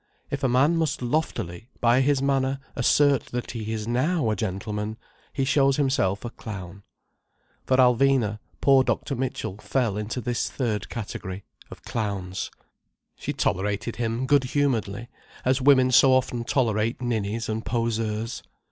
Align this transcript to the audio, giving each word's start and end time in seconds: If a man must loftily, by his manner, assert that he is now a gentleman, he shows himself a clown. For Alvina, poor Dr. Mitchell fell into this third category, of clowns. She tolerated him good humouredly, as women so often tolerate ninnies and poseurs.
If 0.31 0.43
a 0.43 0.49
man 0.49 0.77
must 0.77 1.03
loftily, 1.03 1.69
by 1.79 2.01
his 2.01 2.23
manner, 2.23 2.57
assert 2.75 3.27
that 3.27 3.51
he 3.51 3.71
is 3.71 3.87
now 3.87 4.31
a 4.31 4.35
gentleman, 4.35 4.97
he 5.31 5.45
shows 5.45 5.77
himself 5.77 6.25
a 6.25 6.31
clown. 6.31 6.81
For 7.67 7.77
Alvina, 7.77 8.39
poor 8.61 8.83
Dr. 8.83 9.15
Mitchell 9.15 9.57
fell 9.57 9.97
into 9.97 10.19
this 10.19 10.49
third 10.49 10.89
category, 10.89 11.43
of 11.69 11.83
clowns. 11.83 12.49
She 13.15 13.31
tolerated 13.31 13.97
him 13.97 14.25
good 14.25 14.45
humouredly, 14.45 15.07
as 15.45 15.61
women 15.61 15.91
so 15.91 16.13
often 16.13 16.45
tolerate 16.45 16.99
ninnies 16.99 17.47
and 17.47 17.63
poseurs. 17.63 18.41